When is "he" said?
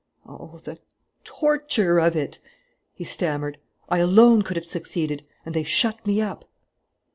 2.91-3.03